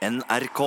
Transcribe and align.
NRK. 0.00 0.60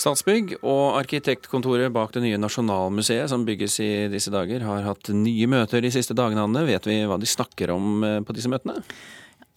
Statsbygg 0.00 0.54
og 0.64 0.96
arkitektkontoret 0.96 1.92
bak 1.92 2.14
det 2.14 2.22
nye 2.24 2.38
Nasjonalmuseet 2.40 3.28
som 3.28 3.44
bygges 3.44 3.76
i 3.84 3.90
disse 4.08 4.32
dager, 4.32 4.64
har 4.64 4.86
hatt 4.86 5.10
nye 5.12 5.48
møter 5.50 5.84
de 5.84 5.90
siste 5.92 6.16
dagene. 6.16 6.46
Anne. 6.48 6.64
Vet 6.64 6.88
vi 6.88 7.02
hva 7.04 7.18
de 7.20 7.28
snakker 7.28 7.74
om 7.74 8.06
eh, 8.06 8.20
på 8.24 8.36
disse 8.36 8.48
møtene? 8.48 8.80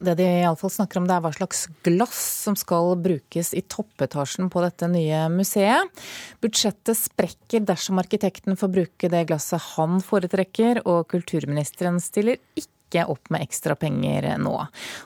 Det 0.04 0.18
de 0.20 0.26
iallfall 0.42 0.74
snakker 0.74 1.00
om, 1.00 1.08
det 1.08 1.16
er 1.16 1.24
hva 1.24 1.32
slags 1.32 1.62
glass 1.86 2.20
som 2.44 2.58
skal 2.60 2.98
brukes 3.00 3.54
i 3.56 3.64
toppetasjen 3.72 4.50
på 4.52 4.66
dette 4.66 4.90
nye 4.92 5.22
museet. 5.32 6.04
Budsjettet 6.44 7.00
sprekker 7.00 7.64
dersom 7.64 8.04
arkitekten 8.04 8.60
får 8.60 8.74
bruke 8.74 9.12
det 9.14 9.24
glasset 9.32 9.64
han 9.78 10.04
foretrekker, 10.04 10.84
og 10.84 11.08
kulturministeren 11.14 12.04
stiller 12.04 12.42
ikke 12.60 12.83
opp 13.02 13.32
med 13.34 13.42
ekstra 13.42 13.76
penger 13.80 14.30
nå. 14.38 14.56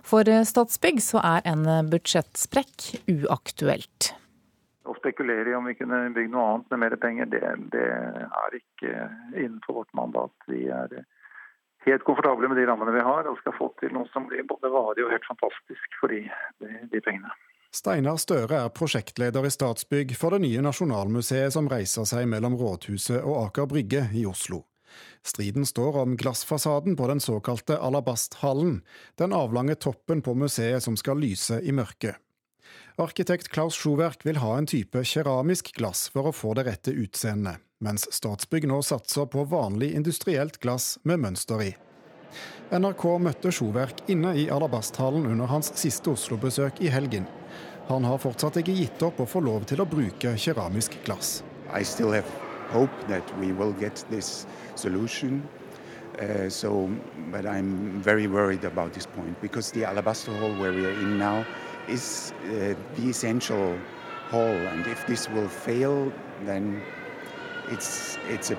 For 0.04 0.28
Statsbygg 0.28 1.00
så 1.04 1.24
er 1.24 1.48
en 1.48 1.66
budsjettsprekk 1.88 2.92
uaktuelt 3.16 4.14
å 4.88 4.96
spekulere 4.96 5.52
i 5.52 5.56
om 5.56 5.68
vi 5.68 5.76
kunne 5.76 6.08
bygd 6.16 6.32
noe 6.32 6.48
annet 6.54 6.74
med 6.74 6.82
mer 6.86 6.96
penger, 7.02 7.30
det, 7.32 7.42
det 7.74 7.86
er 7.88 8.58
ikke 8.58 8.94
innenfor 9.36 9.82
vårt 9.82 9.94
mandat. 9.98 10.34
Vi 10.48 10.68
er 10.72 10.94
helt 11.88 12.06
komfortable 12.08 12.50
med 12.52 12.60
de 12.60 12.66
rammene 12.70 12.96
vi 12.96 13.04
har, 13.04 13.28
og 13.28 13.40
skal 13.42 13.56
få 13.58 13.70
til 13.82 13.94
noe 13.96 14.08
som 14.14 14.28
blir 14.30 14.48
både 14.48 14.72
varig 14.72 15.06
og 15.06 15.14
helt 15.14 15.28
fantastisk 15.28 16.00
for 16.00 16.14
de, 16.14 16.24
de, 16.64 16.72
de 16.92 17.04
pengene. 17.04 17.34
Steinar 17.76 18.18
Støre 18.22 18.64
er 18.64 18.74
prosjektleder 18.74 19.46
i 19.46 19.52
Statsbygg 19.54 20.16
for 20.18 20.34
det 20.34 20.46
nye 20.46 20.64
Nasjonalmuseet 20.64 21.54
som 21.54 21.68
reiser 21.72 22.08
seg 22.08 22.30
mellom 22.32 22.56
Rådhuset 22.58 23.20
og 23.20 23.42
Aker 23.44 23.68
Brygge 23.70 24.08
i 24.16 24.24
Oslo. 24.28 24.64
Striden 25.26 25.66
står 25.66 25.98
om 26.04 26.16
glassfasaden 26.18 26.96
på 26.96 27.08
den 27.08 27.20
såkalte 27.20 27.78
Alabasthallen, 27.78 28.82
den 29.16 29.34
avlange 29.34 29.76
toppen 29.76 30.22
på 30.22 30.34
museet 30.34 30.84
som 30.84 30.98
skal 30.98 31.20
lyse 31.22 31.62
i 31.62 31.76
mørket. 31.76 32.16
Arkitekt 32.98 33.52
Klaus 33.54 33.76
Sjoverk 33.78 34.26
vil 34.26 34.40
ha 34.42 34.56
en 34.58 34.68
type 34.68 35.04
keramisk 35.06 35.76
glass 35.78 36.08
for 36.14 36.30
å 36.30 36.36
få 36.36 36.56
det 36.58 36.66
rette 36.66 36.94
utseendet, 36.98 37.62
mens 37.84 38.08
Statsbygg 38.14 38.66
nå 38.70 38.80
satser 38.82 39.28
på 39.30 39.46
vanlig 39.52 39.92
industrielt 40.00 40.58
glass 40.64 40.96
med 41.04 41.22
mønster 41.22 41.62
i. 41.62 41.76
NRK 42.74 43.06
møtte 43.24 43.54
Sjoverk 43.54 44.02
inne 44.12 44.34
i 44.36 44.48
Alabasthallen 44.52 45.30
under 45.30 45.52
hans 45.52 45.72
siste 45.80 46.12
Oslo-besøk 46.12 46.82
i 46.84 46.92
helgen. 46.92 47.30
Han 47.88 48.04
har 48.04 48.20
fortsatt 48.20 48.60
ikke 48.60 48.76
gitt 48.76 49.06
opp 49.06 49.22
å 49.24 49.30
få 49.30 49.46
lov 49.46 49.70
til 49.70 49.80
å 49.80 49.88
bruke 49.88 50.36
keramisk 50.36 50.98
glass. 51.06 51.40
I 51.72 51.86
still 51.86 52.12
have 52.12 52.47
hope 52.72 52.92
that 53.08 53.24
we 53.40 53.52
will 53.52 53.74
get 53.74 54.06
this 54.10 54.46
solution. 54.76 55.44
Uh, 56.20 56.50
so, 56.50 56.90
but 57.32 57.46
I'm 57.46 58.02
very 58.02 58.28
worried 58.28 58.66
about 58.66 58.94
this 58.94 59.06
point 59.06 59.40
because 59.42 59.72
the 59.72 59.86
alabaster 59.86 60.32
hall 60.40 60.54
where 60.56 60.74
we 60.74 60.86
are 60.86 60.98
in 61.04 61.18
now 61.18 61.46
is 61.88 62.34
uh, 62.46 62.74
the 62.96 63.10
essential 63.10 63.78
hall. 64.32 64.56
And 64.72 64.88
if 64.88 65.06
this 65.06 65.30
will 65.30 65.48
fail, 65.48 66.12
then 66.46 66.82
it's, 67.72 68.18
it's. 68.30 68.52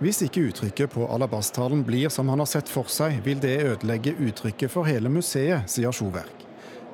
Hvis 0.00 0.22
ikke 0.22 0.40
uttrykket 0.48 0.90
på 0.90 1.06
alabasthallen 1.06 1.84
blir 1.84 2.08
som 2.08 2.28
han 2.28 2.38
har 2.38 2.48
sett 2.50 2.68
for 2.68 2.90
seg, 2.90 3.20
vil 3.24 3.40
det 3.40 3.60
ødelegge 3.62 4.16
uttrykket 4.18 4.70
for 4.70 4.88
hele 4.88 5.08
museet, 5.12 5.68
sier 5.70 5.92
Sjoverk. 5.92 6.44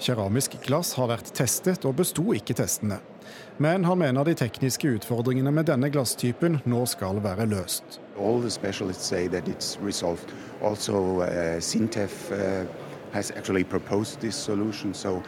Keramisk 0.01 0.57
glass 0.65 0.95
har 0.97 1.11
vært 1.11 1.33
testet 1.37 1.85
og 1.85 1.99
besto 1.99 2.25
ikke 2.37 2.57
testene. 2.57 3.01
Men 3.57 3.85
han 3.85 3.99
mener 3.99 4.25
de 4.25 4.35
tekniske 4.35 4.89
utfordringene 4.97 5.53
med 5.53 5.69
denne 5.69 5.91
glasstypen 5.93 6.61
nå 6.65 6.85
skal 6.87 7.21
være 7.25 7.47
løst. 7.51 8.01
All 8.19 8.41
the 8.41 8.51
specialists 8.51 9.05
say 9.05 9.29
that 9.29 9.49
it's 9.49 9.79
resolved. 9.85 10.33
Also, 10.63 11.23
uh, 11.23 11.61
Sintef 11.61 12.31
uh, 12.33 12.65
has 13.13 13.31
actually 13.31 13.65
proposed 13.65 14.21
this 14.21 14.37
solution, 14.37 14.95
so 14.95 15.23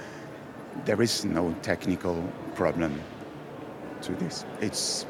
there 0.84 1.02
is 1.02 1.24
no 1.24 1.54
technical 1.62 2.16
problem 2.54 2.92
to 4.02 4.12
this. 4.12 4.44
It's 4.60 5.06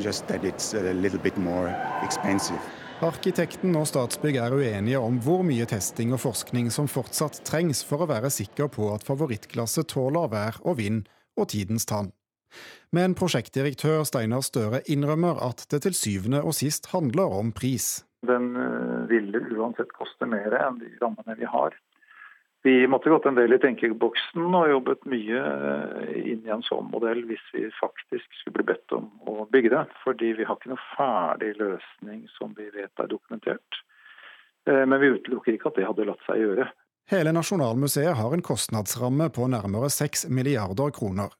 just 0.00 0.26
that 0.26 0.44
it's 0.44 0.74
a 0.74 0.92
little 0.92 1.18
bit 1.18 1.36
more 1.36 1.74
expensive. 2.04 2.60
Arkitekten 3.04 3.74
og 3.76 3.90
Statsbygg 3.90 4.38
er 4.40 4.54
uenige 4.56 5.00
om 5.04 5.18
hvor 5.20 5.42
mye 5.44 5.66
testing 5.68 6.14
og 6.16 6.22
forskning 6.22 6.70
som 6.72 6.88
fortsatt 6.88 7.42
trengs 7.44 7.82
for 7.84 8.00
å 8.00 8.08
være 8.08 8.30
sikker 8.32 8.70
på 8.72 8.88
at 8.94 9.04
favorittglasset 9.04 9.90
tåler 9.92 10.30
vær 10.32 10.56
og 10.64 10.78
vind 10.80 11.02
og 11.36 11.50
tidens 11.52 11.84
tann. 11.84 12.08
Men 12.94 13.16
prosjektdirektør 13.18 14.04
Steinar 14.08 14.44
Støre 14.46 14.82
innrømmer 14.92 15.40
at 15.44 15.66
det 15.72 15.82
til 15.86 15.96
syvende 15.98 16.42
og 16.42 16.54
sist 16.56 16.90
handler 16.92 17.34
om 17.40 17.52
pris. 17.56 18.04
Den 18.26 18.54
eh, 18.56 19.02
ville 19.10 19.42
uansett 19.56 19.92
koste 19.96 20.28
mer 20.30 20.54
enn 20.58 20.80
de 20.80 20.92
rammene 21.02 21.36
vi 21.38 21.48
har. 21.50 21.76
Vi 22.66 22.86
måtte 22.90 23.12
gått 23.12 23.28
en 23.28 23.36
del 23.38 23.54
i 23.54 23.60
tenkeboksen 23.62 24.54
og 24.58 24.70
jobbet 24.72 25.04
mye 25.06 25.42
eh, 25.42 26.14
inn 26.32 26.46
i 26.46 26.50
en 26.50 26.64
sånn 26.66 26.88
modell 26.90 27.20
hvis 27.28 27.44
vi 27.54 27.68
faktisk 27.76 28.40
skulle 28.40 28.58
bli 28.58 28.72
bedt 28.72 28.96
om 28.96 29.06
å 29.28 29.44
bygge 29.52 29.70
det. 29.76 29.84
Fordi 30.02 30.32
vi 30.38 30.46
har 30.48 30.58
ikke 30.58 30.72
noe 30.72 30.86
ferdig 30.96 31.52
løsning 31.60 32.24
som 32.34 32.56
vi 32.58 32.66
vet 32.74 33.04
er 33.04 33.12
dokumentert. 33.12 33.82
Eh, 34.66 34.82
men 34.82 34.98
vi 34.98 35.12
utelukker 35.14 35.54
ikke 35.54 35.70
at 35.70 35.78
det 35.78 35.86
hadde 35.86 36.08
latt 36.08 36.26
seg 36.26 36.42
gjøre. 36.42 36.66
Hele 37.06 37.30
Nasjonalmuseet 37.36 38.18
har 38.18 38.34
en 38.34 38.42
kostnadsramme 38.42 39.28
på 39.30 39.46
nærmere 39.52 39.92
6 39.94 40.26
milliarder 40.34 40.90
kroner. 40.96 41.30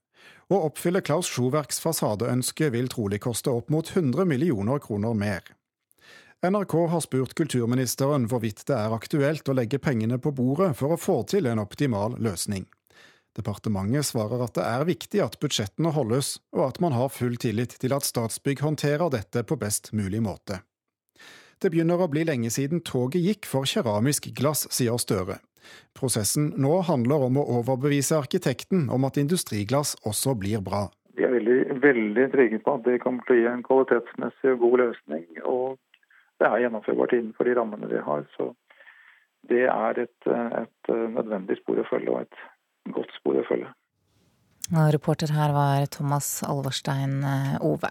Å 0.46 0.58
oppfylle 0.68 1.02
Klaus 1.02 1.26
Sjoverks 1.26 1.80
fasadeønske 1.82 2.68
vil 2.70 2.86
trolig 2.92 3.18
koste 3.24 3.50
opp 3.50 3.70
mot 3.74 3.88
100 3.90 4.28
millioner 4.30 4.78
kroner 4.82 5.16
mer. 5.18 5.42
NRK 6.46 6.74
har 6.92 7.02
spurt 7.02 7.34
kulturministeren 7.34 8.28
hvorvidt 8.30 8.62
det 8.68 8.76
er 8.78 8.94
aktuelt 8.94 9.48
å 9.48 9.56
legge 9.56 9.80
pengene 9.82 10.20
på 10.22 10.30
bordet 10.36 10.76
for 10.78 10.94
å 10.94 11.00
få 11.00 11.16
til 11.26 11.48
en 11.50 11.62
optimal 11.64 12.14
løsning. 12.22 12.68
Departementet 13.36 14.06
svarer 14.06 14.44
at 14.46 14.54
det 14.56 14.64
er 14.64 14.86
viktig 14.88 15.20
at 15.24 15.34
budsjettene 15.42 15.90
holdes, 15.92 16.36
og 16.54 16.68
at 16.68 16.78
man 16.80 16.94
har 16.94 17.10
full 17.12 17.34
tillit 17.42 17.74
til 17.82 17.92
at 17.96 18.06
Statsbygg 18.06 18.62
håndterer 18.62 19.10
dette 19.12 19.42
på 19.44 19.58
best 19.60 19.90
mulig 19.98 20.22
måte. 20.24 20.62
Det 21.58 21.72
begynner 21.72 22.00
å 22.00 22.08
bli 22.12 22.22
lenge 22.28 22.52
siden 22.52 22.84
toget 22.86 23.24
gikk 23.24 23.50
for 23.50 23.66
keramisk 23.68 24.30
glass, 24.36 24.66
sier 24.70 24.96
Støre. 25.00 25.40
Prosessen 25.96 26.50
nå 26.60 26.80
handler 26.88 27.26
om 27.28 27.40
å 27.40 27.46
overbevise 27.60 28.18
arkitekten 28.18 28.88
om 28.92 29.06
at 29.08 29.18
industriglass 29.20 29.94
også 30.04 30.36
blir 30.38 30.62
bra. 30.64 30.86
Vi 31.16 31.24
er 31.24 31.32
veldig, 31.32 31.80
veldig 31.80 32.26
trygge 32.34 32.60
på 32.64 32.76
at 32.76 32.84
det 32.84 33.00
kommer 33.04 33.24
til 33.24 33.38
å 33.38 33.40
gi 33.40 33.48
en 33.50 33.64
kvalitetsmessig 33.64 34.52
og 34.52 34.62
god 34.66 34.78
løsning. 34.82 35.24
Og 35.44 35.78
det 36.40 36.50
er 36.50 36.66
gjennomførbart 36.66 37.16
innenfor 37.16 37.48
de 37.48 37.56
rammene 37.56 37.88
vi 37.90 38.02
har. 38.08 38.26
Så 38.36 38.50
det 39.48 39.64
er 39.72 40.02
et, 40.04 40.28
et 40.28 40.92
nødvendig 41.14 41.56
spor 41.62 41.80
å 41.80 41.88
følge, 41.88 42.12
og 42.12 42.26
et 42.26 42.94
godt 42.96 43.14
spor 43.16 43.40
å 43.40 43.46
følge. 43.48 43.72
Reporter 44.70 45.30
her 45.30 45.52
var 45.54 45.86
Thomas 45.86 46.42
Alvorstein 46.42 47.24
eh, 47.24 47.56
Ove. 47.60 47.90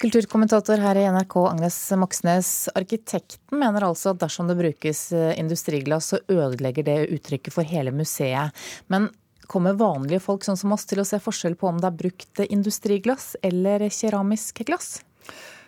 Kulturkommentator 0.00 0.80
her 0.80 0.96
i 0.96 1.04
NRK, 1.12 1.36
Agnes 1.36 1.76
Moxnes. 1.96 2.68
Arkitekten 2.74 3.60
mener 3.60 3.84
altså 3.84 4.14
at 4.14 4.22
dersom 4.22 4.48
det 4.48 4.56
brukes 4.56 5.10
eh, 5.12 5.34
industriglass, 5.38 6.14
så 6.14 6.22
ødelegger 6.28 6.86
det 6.86 6.98
uttrykket 7.18 7.52
for 7.52 7.68
hele 7.68 7.92
museet. 7.92 8.56
Men 8.88 9.10
kommer 9.46 9.76
vanlige 9.78 10.22
folk 10.24 10.46
sånn 10.46 10.58
som 10.58 10.72
oss 10.74 10.88
til 10.88 11.02
å 11.02 11.06
se 11.06 11.20
forskjell 11.22 11.58
på 11.58 11.68
om 11.68 11.82
det 11.82 11.90
er 11.90 12.00
brukt 12.00 12.42
industriglass 12.48 13.34
eller 13.46 13.86
keramisk 13.92 14.64
glass? 14.66 14.96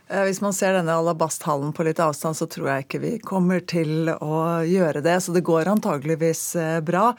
Eh, 0.08 0.24
hvis 0.24 0.40
man 0.40 0.54
ser 0.56 0.72
denne 0.76 0.94
alabasthallen 0.96 1.74
på 1.76 1.84
litt 1.84 2.00
avstand, 2.00 2.36
så 2.38 2.48
tror 2.48 2.70
jeg 2.70 2.86
ikke 2.86 3.00
vi 3.02 3.12
kommer 3.20 3.60
til 3.60 4.08
å 4.08 4.64
gjøre 4.64 5.02
det. 5.04 5.18
Så 5.24 5.34
det 5.36 5.44
går 5.46 5.68
antageligvis 5.68 6.44
eh, 6.56 6.78
bra. 6.84 7.10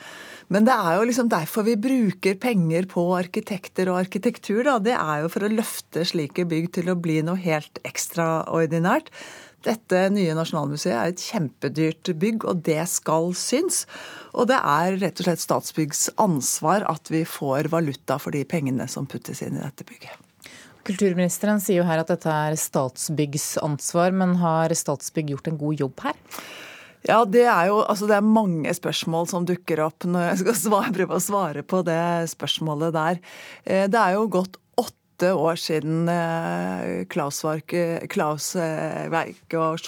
Men 0.49 0.65
det 0.65 0.73
er 0.73 0.97
jo 0.97 1.09
liksom 1.09 1.29
derfor 1.29 1.67
vi 1.67 1.77
bruker 1.79 2.39
penger 2.41 2.89
på 2.89 3.03
arkitekter 3.17 3.91
og 3.91 4.01
arkitektur. 4.01 4.63
Da. 4.65 4.79
Det 4.81 4.95
er 4.97 5.21
jo 5.23 5.29
for 5.33 5.45
å 5.45 5.51
løfte 5.53 6.07
slike 6.07 6.47
bygg 6.49 6.71
til 6.79 6.89
å 6.89 6.97
bli 6.97 7.19
noe 7.25 7.37
helt 7.43 7.81
ekstraordinært. 7.85 9.13
Dette 9.67 10.05
nye 10.15 10.33
Nasjonalmuseet 10.37 10.95
er 10.95 11.11
et 11.11 11.21
kjempedyrt 11.21 12.13
bygg, 12.15 12.45
og 12.47 12.63
det 12.63 12.79
skal 12.87 13.33
syns. 13.35 13.83
Og 14.31 14.47
det 14.49 14.57
er 14.57 14.95
rett 15.01 15.19
og 15.19 15.27
slett 15.27 15.43
Statsbyggs 15.43 16.07
ansvar 16.23 16.87
at 16.89 17.11
vi 17.11 17.25
får 17.27 17.69
valuta 17.75 18.17
for 18.23 18.33
de 18.33 18.45
pengene 18.47 18.87
som 18.89 19.09
puttes 19.09 19.43
inn 19.43 19.59
i 19.59 19.63
dette 19.65 19.85
bygget. 19.85 20.28
Kulturministeren 20.89 21.61
sier 21.61 21.83
jo 21.83 21.87
her 21.87 22.01
at 22.01 22.09
dette 22.09 22.33
er 22.33 22.57
Statsbyggs 22.57 23.59
ansvar, 23.61 24.15
men 24.15 24.39
har 24.41 24.73
Statsbygg 24.73 25.35
gjort 25.35 25.51
en 25.51 25.59
god 25.61 25.83
jobb 25.85 26.05
her? 26.07 26.17
Ja, 27.07 27.21
det 27.23 27.45
er 27.47 27.69
jo 27.69 27.77
altså 27.85 28.09
det 28.09 28.17
er 28.17 28.25
mange 28.25 28.73
spørsmål 28.75 29.29
som 29.31 29.45
dukker 29.47 29.79
opp 29.85 30.03
når 30.03 30.31
jeg 30.31 30.41
skal 30.41 30.57
svare, 30.65 30.95
prøve 30.95 31.19
å 31.19 31.23
svare 31.23 31.63
på 31.63 31.83
det 31.87 32.01
spørsmålet 32.33 32.95
der. 32.95 33.21
Eh, 33.63 33.85
det 33.91 34.01
er 34.01 34.17
jo 34.17 34.25
gått 34.39 34.59
åtte 35.19 35.33
år 35.33 35.55
siden 35.59 36.09
eh, 36.09 37.05
Klausverk, 37.11 37.73
og 39.59 39.81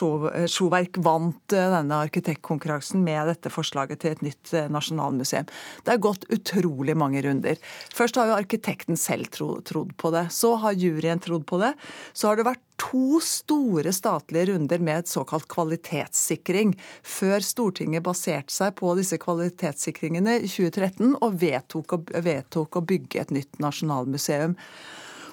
Sjoverk 0.51 0.97
vant 0.99 1.53
eh, 1.55 1.69
denne 1.71 1.99
arkitektkonkurransen 2.03 2.99
med 3.05 3.29
dette 3.31 3.51
forslaget 3.53 4.01
til 4.03 4.11
et 4.11 4.23
nytt 4.25 4.51
eh, 4.51 4.67
nasjonalmuseum. 4.67 5.47
Det 5.85 5.93
er 5.93 6.01
gått 6.03 6.25
utrolig 6.27 6.97
mange 6.99 7.21
runder. 7.23 7.55
Først 7.95 8.19
har 8.19 8.27
jo 8.27 8.35
arkitekten 8.41 8.99
selv 8.99 9.31
trodd 9.31 9.95
på 9.95 10.11
det. 10.11 10.27
Så 10.35 10.57
har 10.59 10.75
juryen 10.75 11.23
trodd 11.23 11.45
på 11.47 11.61
det. 11.61 11.77
Så 12.11 12.27
har 12.27 12.35
det 12.35 12.49
vært 12.49 12.65
to 12.81 13.21
store 13.23 13.93
statlige 13.95 14.49
runder 14.51 14.83
med 14.83 15.05
et 15.05 15.11
såkalt 15.11 15.47
kvalitetssikring 15.47 16.73
før 17.07 17.39
Stortinget 17.45 18.03
baserte 18.03 18.51
seg 18.51 18.75
på 18.81 18.91
disse 18.99 19.15
kvalitetssikringene 19.21 20.41
i 20.41 20.49
2013 20.49 21.15
og 21.21 21.39
vedtok 21.39 21.95
å, 21.95 22.01
vedtok 22.19 22.81
å 22.81 22.83
bygge 22.91 23.23
et 23.23 23.33
nytt 23.37 23.63
nasjonalmuseum. 23.63 24.57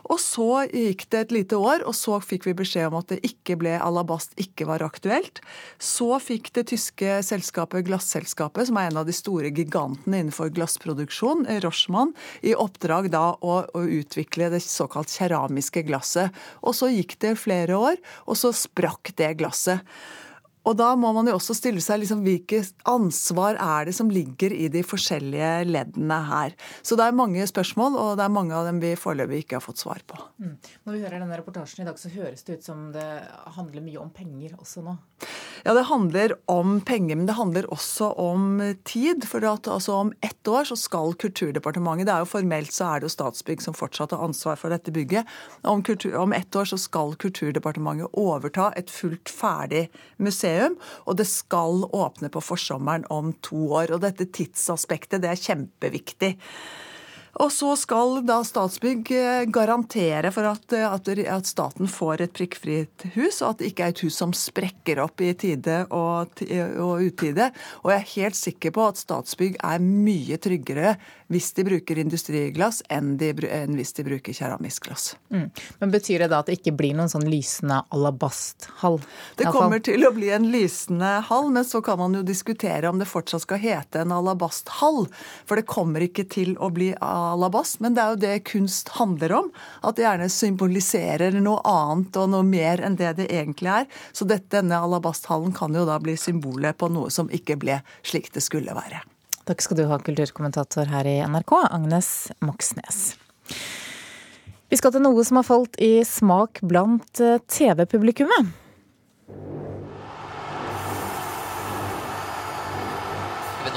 Og 0.06 0.20
så 0.22 0.64
gikk 0.70 1.06
det 1.12 1.20
et 1.24 1.34
lite 1.34 1.58
år, 1.58 1.84
og 1.88 1.96
så 1.96 2.18
fikk 2.22 2.46
vi 2.48 2.56
beskjed 2.58 2.90
om 2.90 2.98
at 3.00 3.10
det 3.12 3.20
ikke 3.26 3.58
ble 3.60 3.74
alabast, 3.82 4.36
ikke 4.40 4.68
var 4.68 4.84
aktuelt. 4.86 5.42
Så 5.82 6.10
fikk 6.22 6.52
det 6.56 6.68
tyske 6.72 7.18
selskapet 7.26 7.86
Glasselskapet, 7.88 8.68
som 8.68 8.78
er 8.80 8.90
en 8.90 9.02
av 9.02 9.08
de 9.08 9.16
store 9.16 9.52
gigantene 9.54 10.22
innenfor 10.22 10.52
glassproduksjon, 10.54 11.46
Rochmann, 11.64 12.14
i 12.42 12.54
oppdrag 12.54 13.10
da 13.14 13.32
å, 13.40 13.58
å 13.66 13.84
utvikle 13.98 14.52
det 14.54 14.62
såkalt 14.64 15.12
keramiske 15.12 15.84
glasset. 15.88 16.34
Og 16.62 16.76
så 16.78 16.90
gikk 16.92 17.18
det 17.24 17.36
flere 17.40 17.78
år, 17.78 18.00
og 18.26 18.38
så 18.38 18.54
sprakk 18.54 19.14
det 19.18 19.34
glasset. 19.42 19.84
Og 20.66 20.76
da 20.78 20.90
må 20.98 21.12
man 21.16 21.28
jo 21.30 21.36
også 21.38 21.56
stille 21.56 21.82
seg 21.84 22.02
liksom, 22.02 22.24
hvilket 22.26 22.74
ansvar 22.88 23.58
er 23.62 23.88
det 23.88 23.94
som 23.96 24.10
ligger 24.12 24.52
i 24.54 24.68
de 24.72 24.82
forskjellige 24.86 25.52
leddene 25.68 26.18
her. 26.28 26.56
Så 26.82 26.98
det 26.98 27.06
er 27.06 27.16
mange 27.16 27.46
spørsmål, 27.48 27.96
og 27.96 28.10
det 28.18 28.26
er 28.26 28.34
mange 28.34 28.56
av 28.56 28.68
dem 28.68 28.80
vi 28.82 28.94
foreløpig 28.98 29.44
ikke 29.44 29.58
har 29.58 29.64
fått 29.64 29.82
svar 29.84 30.02
på. 30.08 30.18
Mm. 30.42 30.56
Når 30.84 30.96
vi 30.96 31.02
hører 31.04 31.18
denne 31.22 31.40
reportasjen 31.40 31.84
i 31.84 31.88
dag, 31.88 32.00
så 32.00 32.12
høres 32.12 32.44
det 32.46 32.58
ut 32.58 32.68
som 32.68 32.88
det 32.94 33.08
handler 33.56 33.84
mye 33.86 34.02
om 34.02 34.12
penger 34.14 34.58
også 34.58 34.84
nå? 34.84 34.98
Ja, 35.64 35.74
det 35.74 35.88
handler 35.88 36.36
om 36.50 36.76
penger, 36.86 37.16
men 37.18 37.26
det 37.26 37.34
handler 37.34 37.66
også 37.74 38.12
om 38.20 38.60
tid. 38.86 39.24
For 39.28 39.42
at, 39.42 39.66
altså, 39.66 39.96
om 40.04 40.12
ett 40.24 40.48
år 40.48 40.68
så 40.68 40.76
skal 40.78 41.16
Kulturdepartementet 41.18 42.06
Det 42.06 42.14
er 42.14 42.22
jo 42.22 42.30
formelt 42.30 42.72
så 42.72 42.92
er 42.92 43.00
det 43.00 43.08
jo 43.08 43.14
Statsbygg 43.16 43.62
som 43.64 43.74
fortsatt 43.76 44.14
har 44.14 44.22
ansvar 44.24 44.58
for 44.60 44.72
dette 44.72 44.92
bygget. 44.94 45.26
Om, 45.66 45.82
kultur, 45.82 46.14
om 46.20 46.32
ett 46.36 46.54
år 46.56 46.68
så 46.70 46.78
skal 46.78 47.16
Kulturdepartementet 47.18 48.14
overta 48.18 48.70
et 48.78 48.90
fullt 48.92 49.32
ferdig 49.32 49.88
museum 50.22 50.57
jubileum, 50.58 50.76
og 51.06 51.16
det 51.18 51.28
skal 51.28 51.86
åpne 51.92 52.30
på 52.30 52.42
forsommeren 52.42 53.06
om 53.10 53.32
to 53.42 53.72
år. 53.72 53.94
Og 53.94 54.02
dette 54.02 54.26
tidsaspektet 54.26 55.22
det 55.22 55.32
er 55.32 55.46
kjempeviktig. 55.48 56.36
Og 57.38 57.52
så 57.54 57.74
skal 57.78 58.22
da 58.26 58.40
Statsbygg 58.42 59.10
eh, 59.14 59.44
garantere 59.52 60.32
for 60.34 60.48
at, 60.48 60.72
eh, 60.74 60.86
at, 60.88 61.06
at, 61.06 61.46
staten 61.46 61.86
får 61.86 62.24
et 62.24 62.32
prikkfritt 62.34 63.04
hus, 63.14 63.42
og 63.42 63.52
at 63.52 63.60
det 63.60 63.68
ikke 63.70 63.84
er 63.84 63.94
et 63.94 64.02
hus 64.02 64.16
som 64.18 64.32
sprekker 64.34 64.98
opp 65.04 65.22
i 65.22 65.30
tide 65.38 65.84
og, 65.94 66.42
og 66.82 67.04
utide. 67.04 67.50
Og 67.84 67.92
jeg 67.92 68.00
er 68.00 68.14
helt 68.16 68.38
sikker 68.40 68.74
på 68.74 68.88
at 68.90 68.98
Statsbygg 68.98 69.60
er 69.60 69.84
mye 69.84 70.40
tryggere 70.42 70.96
hvis 71.32 71.50
de 71.56 71.64
bruker 71.68 72.00
industriglass 72.00 72.82
enn, 72.92 73.16
de, 73.20 73.32
enn 73.48 73.76
hvis 73.78 73.94
de 73.98 74.06
bruker 74.06 74.36
keramisk 74.36 74.88
glass. 74.88 75.12
Mm. 75.32 75.48
Men 75.80 75.94
Betyr 75.98 76.24
det 76.24 76.30
da 76.32 76.42
at 76.42 76.48
det 76.50 76.58
ikke 76.60 76.76
blir 76.78 76.94
noen 76.96 77.10
sånn 77.10 77.26
lysende 77.28 77.80
alabasthall? 77.94 79.00
Det 79.38 79.48
kommer 79.52 79.82
til 79.84 80.06
å 80.06 80.12
bli 80.14 80.30
en 80.34 80.50
lysende 80.52 81.18
hall, 81.28 81.50
men 81.54 81.66
så 81.66 81.82
kan 81.84 81.98
man 82.00 82.14
jo 82.16 82.22
diskutere 82.26 82.88
om 82.88 83.00
det 83.00 83.08
fortsatt 83.10 83.44
skal 83.44 83.62
hete 83.62 84.04
en 84.04 84.14
alabasthall. 84.14 85.06
For 85.48 85.58
det 85.58 85.68
kommer 85.68 86.04
ikke 86.04 86.28
til 86.28 86.54
å 86.62 86.70
bli 86.74 86.92
alabast 86.98 87.58
alabast, 87.58 87.80
men 87.80 87.94
det 87.94 88.02
er 88.02 88.12
jo 88.12 88.20
det 88.22 88.44
kunst 88.44 88.88
handler 88.98 89.32
om. 89.32 89.50
At 89.82 89.96
det 89.96 90.06
gjerne 90.06 90.28
symboliserer 90.28 91.38
noe 91.40 91.60
annet 91.64 92.16
og 92.16 92.30
noe 92.30 92.46
mer 92.46 92.82
enn 92.84 92.96
det 92.96 93.16
det 93.18 93.28
egentlig 93.30 93.70
er. 93.82 93.86
Så 94.12 94.24
dette, 94.28 94.50
denne 94.58 94.78
alabasthallen 94.78 95.52
kan 95.52 95.74
jo 95.74 95.86
da 95.88 95.98
bli 96.00 96.16
symbolet 96.16 96.78
på 96.78 96.90
noe 96.92 97.10
som 97.10 97.30
ikke 97.30 97.58
ble 97.60 97.80
slik 98.02 98.32
det 98.34 98.44
skulle 98.44 98.74
være. 98.74 99.04
Takk 99.48 99.62
skal 99.64 99.78
du 99.78 99.86
ha, 99.88 99.96
kulturkommentator 100.04 100.90
her 100.92 101.06
i 101.08 101.14
NRK, 101.24 101.52
Agnes 101.72 102.08
Moxnes. 102.44 103.14
Vi 104.68 104.76
skal 104.76 104.92
til 104.92 105.00
noe 105.00 105.24
som 105.24 105.38
har 105.40 105.46
falt 105.48 105.78
i 105.80 106.02
smak 106.04 106.60
blant 106.68 107.22
eh, 107.24 107.40
TV-publikummet. 107.48 108.50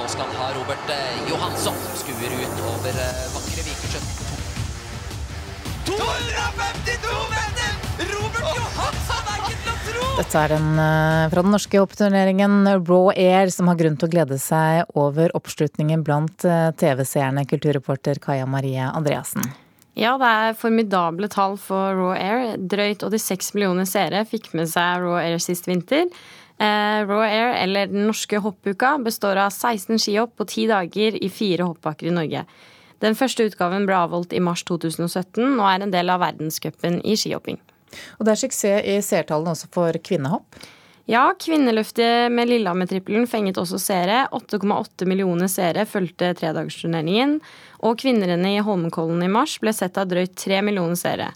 Nå 0.01 0.07
skal 0.11 0.27
han 0.27 0.37
ha 0.41 0.51
Robert 0.57 0.91
eh, 0.91 1.23
Johansson 1.29 1.79
skuer 2.01 2.35
ut 2.35 2.61
over 2.73 3.01
eh, 3.05 3.23
vakre 3.37 3.67
Vikersund. 3.69 4.07
252 5.87 7.19
meter! 7.31 7.60
Dette 10.21 10.37
er 10.37 10.51
den 10.53 10.77
eh, 10.77 11.31
fra 11.31 11.41
den 11.41 11.49
norske 11.49 11.79
hoppturneringen 11.81 12.67
Raw 12.85 13.07
Air 13.09 13.49
som 13.49 13.71
har 13.71 13.77
grunn 13.79 13.95
til 13.97 14.05
å 14.05 14.11
glede 14.11 14.35
seg 14.37 14.91
over 14.93 15.31
oppslutningen 15.33 16.03
blant 16.05 16.45
eh, 16.45 16.67
TV-seerne, 16.77 17.41
kulturreporter 17.49 18.19
Kaja 18.21 18.45
Marie 18.45 18.85
Andreassen. 18.85 19.47
Ja, 19.97 20.11
det 20.21 20.29
er 20.29 20.59
formidable 20.59 21.25
tall 21.31 21.57
for 21.57 21.97
Raw 21.97 22.11
Air. 22.13 22.53
Drøyt 22.61 23.01
86 23.01 23.49
millioner 23.55 23.89
seere 23.89 24.21
fikk 24.29 24.51
med 24.53 24.69
seg 24.69 25.01
Raw 25.01 25.17
Air 25.23 25.41
sist 25.41 25.65
vinter. 25.65 26.05
Eh, 26.61 27.01
Raw 27.09 27.25
Air, 27.25 27.55
eller 27.63 27.89
den 27.89 28.05
norske 28.11 28.43
hoppuka, 28.45 28.99
består 29.01 29.41
av 29.41 29.49
16 29.49 29.97
skihopp 30.05 30.37
på 30.37 30.49
ti 30.53 30.69
dager 30.69 31.17
i 31.17 31.33
fire 31.33 31.65
hoppbakker 31.71 32.11
i 32.11 32.15
Norge. 32.19 32.45
Den 33.01 33.17
første 33.17 33.49
utgaven 33.49 33.89
ble 33.89 33.97
avholdt 33.97 34.37
i 34.37 34.45
mars 34.45 34.61
2017 34.69 35.57
og 35.57 35.65
er 35.65 35.81
en 35.81 35.97
del 35.97 36.13
av 36.13 36.21
verdenscupen 36.27 37.01
i 37.01 37.17
skihopping. 37.17 37.57
Og 38.19 38.27
det 38.27 38.35
er 38.35 38.43
suksess 38.43 38.85
i 38.87 38.99
seertallene 39.05 39.55
også 39.55 39.71
for 39.73 39.97
kvinnehopp? 40.03 40.61
Ja, 41.09 41.31
kvinneløftet 41.33 42.29
med 42.31 42.47
Lillehammer-trippelen 42.47 43.25
fenget 43.27 43.57
også 43.59 43.79
seere. 43.81 44.27
8,8 44.37 45.07
millioner 45.09 45.49
seere 45.51 45.87
fulgte 45.89 46.29
tredagsturneringen. 46.37 47.39
Og 47.81 47.97
kvinnerennet 47.99 48.59
i 48.59 48.61
Holmenkollen 48.63 49.23
i 49.25 49.31
mars 49.31 49.57
ble 49.59 49.73
sett 49.75 49.97
av 49.99 50.11
drøyt 50.11 50.37
3 50.39 50.61
millioner 50.67 50.99
seere. 50.99 51.31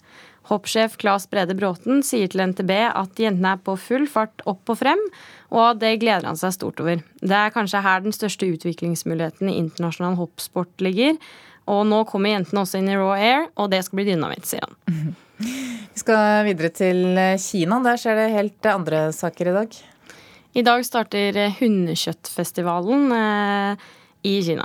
Hoppsjef 0.46 0.94
Claes 1.02 1.26
Brede 1.26 1.56
Bråten 1.58 2.04
sier 2.06 2.30
til 2.30 2.44
NTB 2.52 2.70
at 2.86 3.18
jentene 3.18 3.56
er 3.56 3.64
på 3.66 3.74
full 3.82 4.06
fart 4.10 4.44
opp 4.46 4.70
og 4.70 4.78
frem, 4.78 5.02
og 5.50 5.82
det 5.82 5.96
gleder 6.02 6.28
han 6.28 6.38
seg 6.38 6.54
stort 6.54 6.80
over. 6.82 7.02
Det 7.18 7.34
er 7.34 7.52
kanskje 7.54 7.82
her 7.82 8.06
den 8.06 8.14
største 8.14 8.46
utviklingsmuligheten 8.54 9.50
i 9.50 9.58
internasjonal 9.64 10.14
hoppsport 10.20 10.86
ligger. 10.86 11.18
Og 11.66 11.82
nå 11.90 12.04
kommer 12.06 12.30
jentene 12.30 12.62
også 12.62 12.78
inn 12.78 12.92
i 12.92 12.96
Raw 12.96 13.16
Air, 13.18 13.48
og 13.58 13.72
det 13.74 13.82
skal 13.82 14.00
bli 14.00 14.10
dynamitt, 14.12 14.46
sier 14.46 14.62
han. 14.62 15.14
Vi 15.36 16.00
skal 16.00 16.46
videre 16.46 16.70
til 16.72 17.02
Kina. 17.42 17.80
Der 17.84 18.00
skjer 18.00 18.16
det 18.20 18.32
helt 18.36 18.70
andre 18.72 19.02
saker 19.12 19.50
i 19.50 19.56
dag. 19.58 19.76
I 20.56 20.62
dag 20.64 20.84
starter 20.88 21.36
Hundekjøttfestivalen 21.58 23.10
eh, 23.12 23.86
i 24.24 24.38
Kina. 24.46 24.64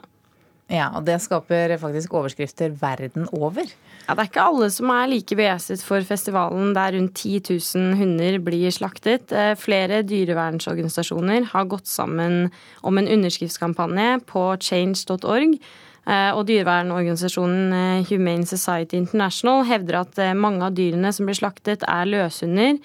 Ja, 0.71 0.87
og 0.95 1.03
det 1.03 1.17
skaper 1.19 1.73
faktisk 1.81 2.13
overskrifter 2.15 2.71
verden 2.79 3.25
over. 3.35 3.67
Ja, 4.07 4.15
Det 4.15 4.23
er 4.23 4.29
ikke 4.29 4.45
alle 4.47 4.69
som 4.71 4.89
er 4.93 5.09
like 5.11 5.35
begeistret 5.35 5.83
for 5.83 5.99
festivalen 6.07 6.71
der 6.73 6.95
rundt 6.95 7.19
10 7.19 7.41
000 7.75 7.97
hunder 7.99 8.39
blir 8.39 8.71
slaktet. 8.71 9.33
Eh, 9.35 9.55
flere 9.59 9.99
dyrevernsorganisasjoner 10.07 11.51
har 11.51 11.67
gått 11.67 11.91
sammen 11.91 12.53
om 12.81 12.97
en 12.97 13.11
underskriftskampanje 13.11 14.21
på 14.31 14.47
change.org. 14.63 15.59
Eh, 16.07 16.31
og 16.33 16.47
dyrevernorganisasjonen 16.49 17.77
eh, 17.77 18.09
Humane 18.09 18.49
Society 18.49 18.97
International 18.99 19.65
hevder 19.69 20.01
at 20.01 20.21
mange 20.37 20.65
av 20.65 20.75
dyrene 20.77 21.13
som 21.13 21.29
blir 21.29 21.37
slaktet, 21.37 21.87
er 21.87 22.09
løshunder 22.09 22.77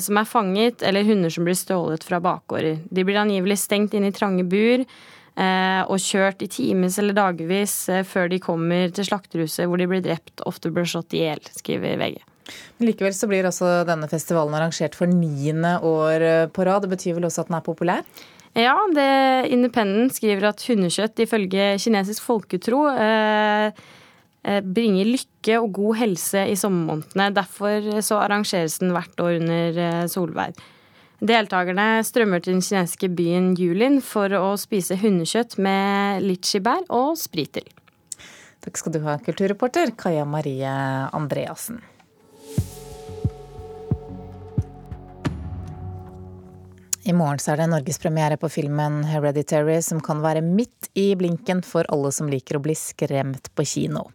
som 0.00 0.16
er 0.16 0.24
fanget, 0.24 0.80
eller 0.88 1.04
hunder 1.04 1.28
som 1.28 1.44
blir 1.44 1.52
stjålet 1.52 2.00
fra 2.08 2.16
bakgårder. 2.24 2.78
De 2.88 3.02
blir 3.04 3.18
angivelig 3.20 3.58
stengt 3.60 3.92
inn 3.92 4.06
i 4.08 4.12
trange 4.16 4.46
bur 4.48 4.86
Eh, 5.36 5.82
og 5.92 6.00
kjørt 6.00 6.40
i 6.40 6.48
timevis 6.48 6.96
eller 7.02 7.16
dagevis 7.16 7.74
eh, 7.92 8.06
før 8.08 8.30
de 8.32 8.38
kommer 8.40 8.88
til 8.96 9.04
slakterhuset 9.04 9.68
hvor 9.68 9.76
de 9.76 9.88
blir 9.90 10.00
drept, 10.00 10.40
ofte 10.48 10.70
blir 10.72 10.88
slått 10.88 11.12
i 11.12 11.26
hjel, 11.26 11.42
skriver 11.52 11.98
VG. 12.00 12.22
Men 12.78 12.88
likevel 12.88 13.12
så 13.12 13.28
blir 13.28 13.44
altså 13.44 13.82
denne 13.84 14.08
festivalen 14.08 14.56
arrangert 14.56 14.96
for 14.96 15.12
niende 15.12 15.74
år 15.84 16.24
eh, 16.24 16.46
på 16.48 16.64
rad. 16.64 16.86
Det 16.86 16.94
betyr 16.94 17.18
vel 17.18 17.28
også 17.28 17.44
at 17.44 17.52
den 17.52 17.58
er 17.58 17.66
populær? 17.68 18.24
Ja, 18.56 18.76
det 18.88 19.50
Independent 19.52 20.14
skriver 20.16 20.48
at 20.48 20.62
hundekjøtt 20.64 21.20
ifølge 21.26 21.74
kinesisk 21.82 22.24
folketro 22.24 22.86
eh, 22.88 23.82
bringer 24.64 25.10
lykke 25.10 25.58
og 25.60 25.74
god 25.76 25.98
helse 26.00 26.46
i 26.48 26.56
sommermånedene. 26.56 27.34
Derfor 27.36 27.90
så 28.00 28.22
arrangeres 28.22 28.78
den 28.80 28.94
hvert 28.96 29.20
år 29.20 29.36
under 29.42 30.08
solvær. 30.08 30.56
Deltakerne 31.16 32.04
strømmer 32.04 32.40
til 32.44 32.56
den 32.56 32.64
kinesiske 32.64 33.08
byen 33.16 33.54
Yulin 33.60 34.00
for 34.04 34.32
å 34.36 34.54
spise 34.60 34.98
hundekjøtt 35.00 35.56
med 35.60 36.24
litchibær 36.24 36.84
og 36.92 37.16
spritel. 37.20 37.64
Takk 38.64 38.80
skal 38.80 38.96
du 38.96 39.00
ha, 39.04 39.16
kulturreporter 39.24 39.92
Kaja 40.00 40.24
Marie 40.28 40.72
Andreassen. 41.16 41.80
I 47.06 47.12
morgen 47.14 47.38
er 47.38 47.60
det 47.60 47.66
norgespremiere 47.70 48.34
på 48.36 48.48
filmen 48.50 49.04
'Hereditary', 49.06 49.78
som 49.82 50.00
kan 50.02 50.18
være 50.24 50.40
midt 50.42 50.88
i 50.98 51.14
blinken 51.14 51.60
for 51.62 51.86
alle 51.94 52.10
som 52.10 52.26
liker 52.26 52.58
å 52.58 52.62
bli 52.64 52.74
skremt 52.74 53.46
på 53.54 53.62
kino. 53.62 54.08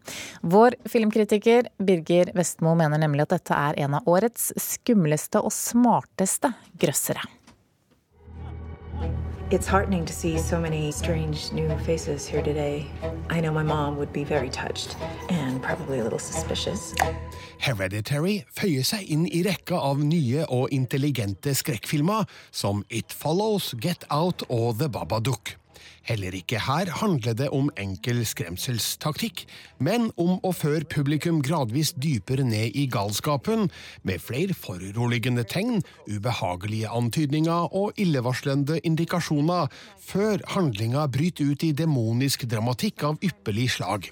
Vår 0.44 0.76
filmkritiker 0.92 1.70
Birger 1.80 2.34
Vestmo 2.36 2.76
mener 2.76 3.00
nemlig 3.00 3.24
at 3.24 3.38
dette 3.38 3.56
er 3.56 3.80
en 3.86 3.96
av 3.96 4.10
årets 4.12 4.52
skumleste 4.60 5.40
og 5.40 5.56
smarteste 5.56 6.52
grøssere. 6.84 7.24
It's 9.52 9.68
heartening 9.68 10.06
to 10.06 10.14
see 10.14 10.38
so 10.38 10.62
many 10.62 10.94
strange 10.94 11.52
new 11.52 11.68
faces 11.80 12.26
here 12.26 12.42
today. 12.42 12.88
I 13.30 13.42
know 13.42 13.52
my 13.52 13.64
mom 13.64 13.98
would 13.98 14.14
be 14.14 14.24
very 14.24 14.50
touched 14.50 14.96
and 15.28 15.62
probably 15.62 16.00
a 16.00 16.04
little 16.04 16.20
suspicious. 16.20 16.96
Hereditary 17.60 18.46
føyer 18.56 18.88
seg 18.88 19.12
inn 19.12 19.28
i 19.28 19.44
rekka 19.44 19.76
av 19.76 20.00
nye 20.00 20.48
og 20.48 20.72
intelligente 20.72 21.52
skrekkfilmer 21.52 22.32
som 22.50 22.86
It 22.88 23.12
Follows, 23.12 23.74
Get 23.76 24.08
Out 24.10 24.48
og 24.48 24.80
The 24.80 24.88
Babadook. 24.88 25.58
Heller 26.08 26.36
ikke 26.36 26.60
her 26.66 26.90
handler 27.02 27.36
det 27.38 27.50
om 27.54 27.70
enkel 27.80 28.24
skremselstaktikk, 28.28 29.46
men 29.80 30.10
om 30.22 30.40
å 30.46 30.54
føre 30.56 30.88
publikum 30.90 31.42
gradvis 31.46 31.94
dypere 31.94 32.46
ned 32.48 32.78
i 32.78 32.88
galskapen, 32.92 33.70
med 34.08 34.24
flere 34.24 34.56
foruroligende 34.58 35.46
tegn, 35.48 35.84
ubehagelige 36.10 36.90
antydninger 36.90 37.76
og 37.78 38.00
illevarslende 38.02 38.80
indikasjoner, 38.88 39.70
før 40.02 40.42
handlinga 40.56 41.08
bryter 41.12 41.54
ut 41.54 41.68
i 41.68 41.74
demonisk 41.76 42.48
dramatikk 42.50 43.06
av 43.12 43.22
ypperlig 43.26 43.70
slag. 43.78 44.12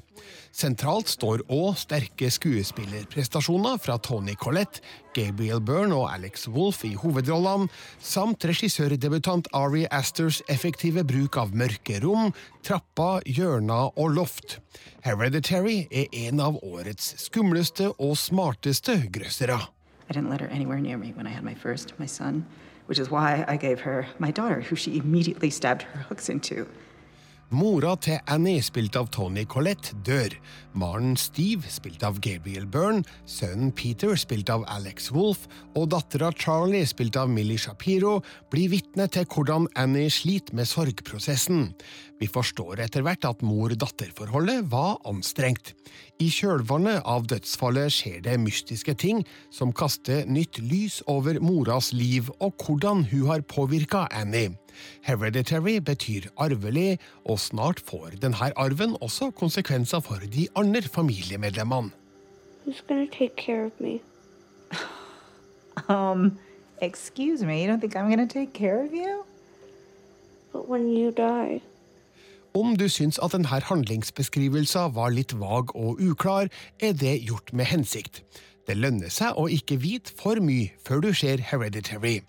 Sentralt 0.55 1.07
står 1.11 1.43
òg 1.53 1.77
sterke 1.77 2.29
skuespillerprestasjoner 2.33 3.77
fra 3.81 3.99
Tony 4.01 4.33
Collette, 4.39 4.81
Gabriel 5.13 5.61
Byrne 5.61 5.95
og 5.95 6.09
Alex 6.09 6.47
Wolff 6.49 6.81
i 6.87 6.95
hovedrollene, 6.97 7.69
samt 8.01 8.45
regissørdebutant 8.49 9.47
Ari 9.53 9.85
Asters 9.93 10.41
effektive 10.49 11.05
bruk 11.07 11.37
av 11.37 11.53
mørke 11.53 11.99
rom, 12.03 12.33
trapper, 12.65 13.21
hjørner 13.29 13.93
og 13.95 14.15
loft. 14.17 14.57
Hereditary 15.05 15.85
er 15.91 16.09
en 16.25 16.41
av 16.41 16.57
årets 16.65 17.13
skumleste 17.21 17.91
og 17.97 18.17
smarteste 18.17 19.03
grøssere. 19.13 19.61
I 20.09 20.13
didn't 20.13 20.29
let 20.29 20.41
her 20.41 20.49
anywhere 20.49 20.81
near 20.81 20.97
me 20.97 21.13
when 21.15 21.27
I 21.27 21.29
had 21.29 21.43
my 21.43 21.53
first, 21.53 21.93
my 21.99 22.07
son, 22.07 22.45
which 22.87 22.97
is 22.97 23.11
why 23.11 23.45
I 23.47 23.55
gave 23.57 23.81
her 23.81 24.07
my 24.17 24.31
daughter, 24.31 24.61
who 24.61 24.75
she 24.75 24.97
immediately 24.97 25.51
stabbed 25.51 25.83
her 25.83 26.01
hooks 26.09 26.29
into. 26.29 26.65
Mora 27.49 27.95
til 27.97 28.19
Annie, 28.29 28.61
spilt 28.61 28.93
av 28.99 29.07
Tony 29.09 29.41
Collette, 29.49 29.95
dør. 30.05 30.35
Maren 30.77 31.15
Steve, 31.17 31.65
spilt 31.73 32.03
av 32.05 32.19
Gabriel 32.21 32.67
Byrne, 32.69 33.01
sønnen 33.25 33.71
Peter, 33.73 34.13
spilt 34.21 34.51
av 34.53 34.67
Alex 34.69 35.09
Wolff, 35.15 35.47
og 35.73 35.87
dattera 35.89 36.29
Charlie, 36.37 36.85
spilt 36.85 37.17
av 37.17 37.31
Millie 37.33 37.57
Shapiro, 37.57 38.19
blir 38.53 38.69
vitne 38.69 39.09
til 39.09 39.25
hvordan 39.33 39.65
Annie 39.81 40.13
sliter 40.13 40.59
med 40.59 40.69
sorgprosessen. 40.69 41.71
Vi 42.19 42.27
forstår 42.27 42.81
etter 42.83 43.03
hvert 43.05 43.23
at 43.23 43.43
mor-datter-forholdet 43.45 44.65
var 44.71 44.97
anstrengt. 45.07 45.71
I 46.19 46.27
kjølvannet 46.27 47.05
av 47.07 47.29
dødsfallet 47.31 47.93
skjer 47.95 48.19
det 48.25 48.35
mystiske 48.43 48.91
ting 48.99 49.21
som 49.55 49.71
kaster 49.71 50.27
nytt 50.27 50.59
lys 50.59 50.99
over 51.07 51.39
moras 51.39 51.93
liv 51.95 52.27
og 52.43 52.59
hvordan 52.59 53.05
hun 53.13 53.29
har 53.29 53.45
påvirka 53.47 54.05
Annie. 54.11 54.57
Hereditary 55.07 55.79
betyr 55.79 56.27
arvelig, 56.35 56.99
og 57.23 57.39
snart 57.39 57.79
får 57.79 58.19
denne 58.19 58.51
arven 58.55 58.97
også 58.99 59.31
konsekvenser 59.31 60.03
for 60.03 60.19
de 60.19 60.47
andre 60.59 60.83
familiemedlemmene. 60.83 61.95
Who's 62.65 62.83
gonna 62.87 63.07
take 63.07 63.35
care 63.35 63.65
of 63.65 63.71
me? 63.79 63.99
Um, 65.87 66.37
excuse 66.81 67.41
me, 67.41 67.63
you 67.63 67.69
don't 67.69 67.79
think 67.79 67.95
I'm 67.95 68.09
gonna 68.09 68.27
take 68.27 68.51
care 68.53 68.83
of 68.83 68.91
you? 68.91 69.23
But 70.51 70.67
when 70.67 70.89
you 70.89 71.11
die, 71.11 71.61
Om 72.57 72.73
du 72.77 72.87
syns 72.89 73.19
at 73.21 73.35
denne 73.35 73.59
handlingsbeskrivelsen 73.69 74.95
var 74.95 75.11
litt 75.13 75.35
vag 75.37 75.69
og 75.77 75.99
uklar, 76.01 76.49
er 76.81 76.95
det 76.97 77.19
gjort 77.27 77.53
med 77.53 77.69
hensikt. 77.69 78.23
Det 78.65 78.77
lønner 78.77 79.13
seg 79.13 79.37
å 79.37 79.45
ikke 79.53 79.77
vite 79.81 80.13
for 80.17 80.41
mye 80.41 80.71
før 80.85 81.03
du 81.05 81.11
ser 81.13 81.43
Hereditary. 81.45 82.19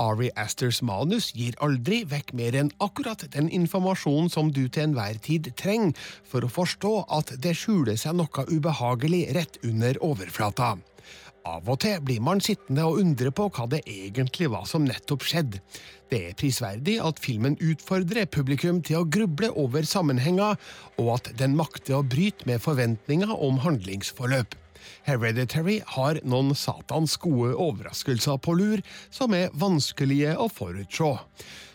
Ari 0.00 0.30
Asters 0.34 0.80
manus 0.82 1.30
gir 1.36 1.54
aldri 1.62 2.02
vekk 2.08 2.32
mer 2.34 2.56
enn 2.58 2.72
akkurat 2.82 3.22
den 3.34 3.50
informasjonen 3.52 4.30
som 4.32 4.50
du 4.50 4.64
til 4.66 4.88
enhver 4.88 5.20
tid 5.22 5.52
trenger 5.60 5.94
for 6.26 6.42
å 6.42 6.50
forstå 6.50 6.94
at 7.18 7.34
det 7.44 7.54
skjuler 7.60 7.98
seg 8.00 8.18
noe 8.18 8.46
ubehagelig 8.50 9.28
rett 9.36 9.60
under 9.66 10.00
overflata. 10.02 10.76
Av 11.48 11.68
og 11.72 11.78
til 11.80 12.00
blir 12.04 12.20
man 12.20 12.42
sittende 12.44 12.84
og 12.84 12.98
undre 13.00 13.30
på 13.32 13.46
hva 13.54 13.64
det 13.72 13.80
egentlig 13.88 14.50
var 14.52 14.66
som 14.68 14.84
nettopp 14.84 15.24
skjedde. 15.24 15.60
Det 16.10 16.20
er 16.28 16.36
prisverdig 16.36 16.98
at 17.00 17.22
filmen 17.22 17.56
utfordrer 17.64 18.28
publikum 18.28 18.82
til 18.84 19.00
å 19.00 19.06
gruble 19.08 19.48
over 19.56 19.86
sammenhenger, 19.88 20.58
og 21.00 21.12
at 21.16 21.30
den 21.40 21.56
makter 21.56 22.00
å 22.00 22.04
bryte 22.04 22.48
med 22.50 22.60
forventninger 22.64 23.32
om 23.32 23.62
handlingsforløp. 23.64 24.56
Hereditary 25.06 25.80
har 25.94 26.20
noen 26.28 26.52
satans 26.56 27.16
gode 27.20 27.54
overraskelser 27.56 28.40
på 28.44 28.56
lur, 28.58 28.84
som 29.12 29.32
er 29.36 29.54
vanskelige 29.56 30.36
å 30.36 30.48
forutse. 30.52 31.14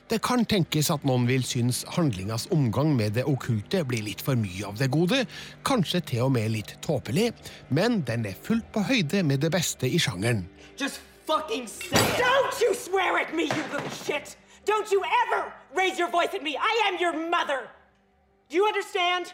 Det 0.06 0.20
kan 0.22 0.44
tenkes 0.46 0.92
at 0.94 1.06
noen 1.08 1.24
vil 1.26 1.42
synes 1.42 1.80
handlingas 1.96 2.46
omgang 2.54 2.92
med 2.94 3.16
det 3.18 3.24
okkulte 3.26 3.82
blir 3.90 4.04
litt 4.06 4.22
for 4.22 4.38
mye 4.38 4.68
av 4.68 4.78
det 4.78 4.92
gode, 4.94 5.24
kanskje 5.66 6.04
til 6.12 6.28
og 6.28 6.36
med 6.36 6.52
litt 6.54 6.76
tåpelig, 6.86 7.32
men 7.74 8.04
den 8.06 8.28
er 8.30 8.38
fullt 8.38 8.68
på 8.76 8.84
høyde 8.86 9.24
med 9.26 9.42
det 9.42 9.50
beste 9.56 9.90
i 9.90 9.98
sjangeren. 9.98 10.46
Just 10.78 11.02
fucking 11.26 11.66
say 11.66 11.98
it. 11.98 12.22
Don't 12.22 12.62
you 12.62 12.76
swear 12.78 13.18
at 13.18 13.34
me, 13.34 13.50
you 13.50 13.64
little 13.74 13.90
shit! 13.90 14.38
Don't 14.66 14.92
you 14.94 15.02
ever 15.26 15.50
raise 15.74 15.98
your 15.98 16.12
voice 16.12 16.34
at 16.38 16.44
me! 16.44 16.54
I 16.54 16.74
am 16.90 17.02
your 17.02 17.14
mother! 17.30 17.66
Do 18.50 18.58
you 18.58 18.68
understand? 18.68 19.34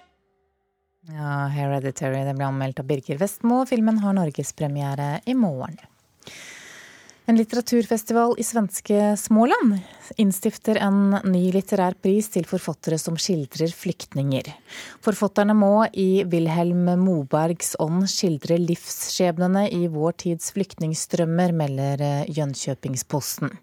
Ja, 1.12 1.48
Hereditary 1.52 2.24
det 2.24 2.38
ble 2.38 2.48
anmeldt 2.48 2.80
av 2.80 2.88
Birger 2.88 3.20
Vestmo. 3.20 3.66
Filmen 3.68 4.00
har 4.00 4.16
norgespremiere 4.16 5.18
i 5.26 5.36
morgen. 5.36 5.80
En 7.30 7.38
litteraturfestival 7.38 8.34
i 8.42 8.44
svenske 8.44 9.18
Småland 9.18 9.78
innstifter 10.18 10.80
en 10.82 11.14
ny 11.30 11.44
litterær 11.54 11.94
pris 12.02 12.32
til 12.34 12.48
forfattere 12.50 12.98
som 13.00 13.18
skildrer 13.22 13.70
flyktninger. 13.78 14.50
Forfatterne 15.06 15.54
må 15.56 15.86
i 15.94 16.24
Wilhelm 16.26 16.90
Mobergs 17.04 17.76
ånd 17.80 18.08
skildre 18.10 18.58
livsskjebnene 18.64 19.68
i 19.70 19.86
vår 19.94 20.18
tids 20.26 20.50
flyktningstrømmer, 20.56 21.54
melder 21.54 22.26
Jönköpingsposten. 22.26 23.54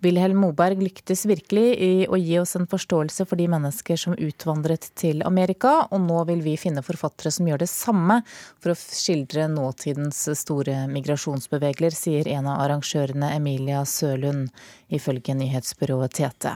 Wilhelm 0.00 0.38
Moberg 0.38 0.78
lyktes 0.82 1.24
virkelig 1.26 1.66
i 1.82 1.92
å 2.06 2.16
gi 2.20 2.36
oss 2.38 2.54
en 2.54 2.68
forståelse 2.70 3.24
for 3.26 3.40
de 3.40 3.48
mennesker 3.50 3.98
som 3.98 4.14
utvandret 4.14 4.84
til 4.98 5.24
Amerika, 5.26 5.88
og 5.90 6.04
nå 6.04 6.20
vil 6.28 6.44
vi 6.44 6.52
finne 6.60 6.84
forfattere 6.86 7.32
som 7.34 7.48
gjør 7.50 7.64
det 7.64 7.70
samme 7.72 8.20
for 8.62 8.70
å 8.70 8.76
skildre 8.78 9.48
nåtidens 9.50 10.20
store 10.38 10.84
migrasjonsbevegler, 10.92 11.96
sier 11.98 12.30
en 12.30 12.46
av 12.46 12.62
arrangørene 12.66 13.32
Emilia 13.34 13.80
Sølund, 13.82 14.52
ifølge 14.86 15.34
nyhetsbyrået 15.34 16.14
Tete. 16.20 16.54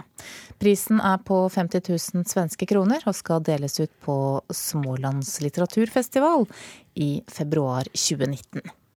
Prisen 0.62 1.02
er 1.02 1.18
på 1.26 1.40
50 1.50 1.82
000 1.90 2.28
svenske 2.30 2.68
kroner 2.70 3.02
og 3.10 3.18
skal 3.18 3.42
deles 3.42 3.80
ut 3.82 3.90
på 4.06 4.16
Smålands 4.54 5.40
litteraturfestival 5.42 6.46
i 6.94 7.10
februar 7.26 7.90
2019. 7.90 8.81